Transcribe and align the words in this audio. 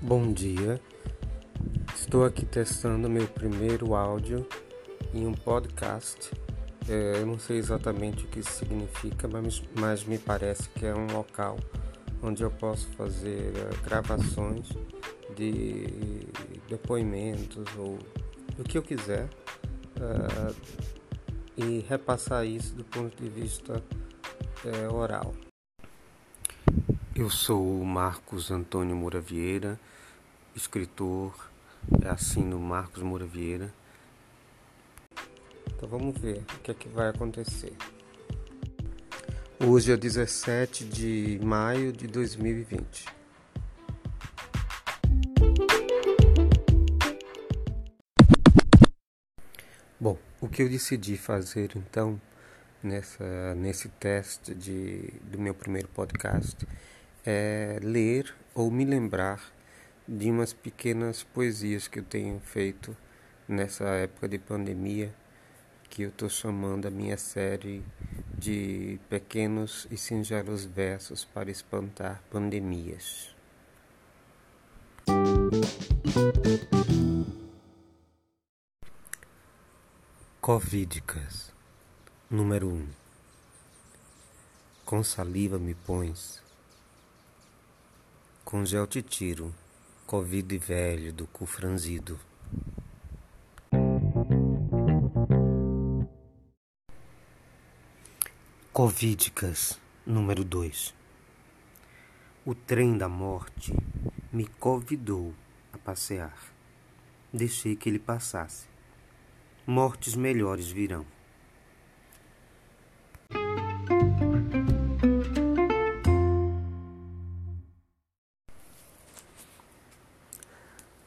Bom 0.00 0.32
dia, 0.32 0.80
estou 1.92 2.24
aqui 2.24 2.46
testando 2.46 3.10
meu 3.10 3.26
primeiro 3.26 3.96
áudio 3.96 4.46
em 5.12 5.26
um 5.26 5.32
podcast. 5.32 6.30
É, 6.88 7.18
eu 7.18 7.26
não 7.26 7.36
sei 7.36 7.58
exatamente 7.58 8.24
o 8.24 8.28
que 8.28 8.38
isso 8.38 8.52
significa, 8.52 9.26
mas, 9.26 9.60
mas 9.74 10.04
me 10.04 10.16
parece 10.16 10.68
que 10.68 10.86
é 10.86 10.94
um 10.94 11.08
local 11.08 11.58
onde 12.22 12.44
eu 12.44 12.50
posso 12.50 12.86
fazer 12.90 13.52
uh, 13.56 13.84
gravações 13.84 14.68
de 15.34 15.88
depoimentos 16.68 17.66
ou 17.76 17.98
do 18.56 18.62
que 18.62 18.78
eu 18.78 18.82
quiser 18.82 19.28
uh, 19.96 20.54
e 21.56 21.84
repassar 21.88 22.46
isso 22.46 22.72
do 22.76 22.84
ponto 22.84 23.20
de 23.20 23.28
vista 23.28 23.82
uh, 24.64 24.94
oral. 24.94 25.34
Eu 27.18 27.28
sou 27.28 27.84
Marcos 27.84 28.52
Antônio 28.52 28.94
Moura 28.94 29.20
Vieira, 29.20 29.76
escritor, 30.54 31.50
assino 32.08 32.60
Marcos 32.60 33.02
Moura 33.02 33.26
Vieira. 33.26 33.74
Então 35.66 35.88
vamos 35.88 36.16
ver 36.16 36.44
o 36.54 36.60
que 36.60 36.70
é 36.70 36.74
que 36.74 36.88
vai 36.88 37.08
acontecer. 37.08 37.72
Hoje 39.58 39.90
é 39.90 39.96
17 39.96 40.84
de 40.84 41.40
maio 41.42 41.92
de 41.92 42.06
2020. 42.06 43.06
Bom, 49.98 50.16
o 50.40 50.48
que 50.48 50.62
eu 50.62 50.68
decidi 50.68 51.16
fazer 51.16 51.72
então 51.74 52.20
nessa, 52.80 53.56
nesse 53.56 53.88
teste 53.88 54.54
de, 54.54 55.12
do 55.24 55.40
meu 55.40 55.52
primeiro 55.52 55.88
podcast 55.88 56.64
é 57.30 57.78
ler 57.82 58.34
ou 58.54 58.70
me 58.70 58.86
lembrar 58.86 59.52
de 60.08 60.30
umas 60.30 60.54
pequenas 60.54 61.22
poesias 61.22 61.86
que 61.86 61.98
eu 61.98 62.02
tenho 62.02 62.40
feito 62.40 62.96
nessa 63.46 63.84
época 63.84 64.26
de 64.26 64.38
pandemia, 64.38 65.14
que 65.90 66.04
eu 66.04 66.08
estou 66.08 66.30
chamando 66.30 66.88
a 66.88 66.90
minha 66.90 67.18
série 67.18 67.84
de 68.32 68.98
pequenos 69.10 69.86
e 69.90 69.98
singelos 69.98 70.64
versos 70.64 71.22
para 71.22 71.50
espantar 71.50 72.22
pandemias. 72.30 73.36
Covídicas 80.40 81.52
Número 82.30 82.68
1 82.68 82.72
um. 82.72 82.88
Com 84.86 85.04
saliva 85.04 85.58
me 85.58 85.74
pões 85.74 86.47
com 88.50 88.64
gel 88.64 88.86
te 88.86 89.02
tiro, 89.02 89.54
Covid 90.06 90.56
velho 90.56 91.12
do 91.12 91.26
cu 91.26 91.44
franzido. 91.44 92.18
Covídicas, 98.72 99.78
número 100.06 100.42
2 100.44 100.94
O 102.46 102.54
trem 102.54 102.96
da 102.96 103.06
morte 103.06 103.74
me 104.32 104.46
convidou 104.46 105.34
a 105.70 105.76
passear. 105.76 106.38
Deixei 107.30 107.76
que 107.76 107.90
ele 107.90 107.98
passasse. 107.98 108.66
Mortes 109.66 110.14
melhores 110.14 110.70
virão. 110.70 111.04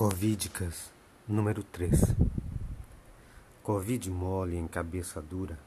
Covídicas 0.00 0.90
número 1.28 1.62
3 1.62 2.00
Covid 3.62 4.10
mole 4.10 4.56
em 4.56 4.66
cabeça 4.66 5.20
dura, 5.20 5.58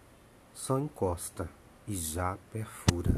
só 0.56 0.80
encosta 0.80 1.48
e 1.88 1.96
já 1.96 2.36
perfura. 2.52 3.12